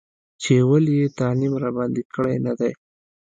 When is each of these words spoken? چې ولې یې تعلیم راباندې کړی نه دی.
چې 0.41 0.53
ولې 0.69 0.93
یې 0.99 1.07
تعلیم 1.19 1.53
راباندې 1.63 2.03
کړی 2.13 2.35
نه 2.45 2.53
دی. 2.59 2.71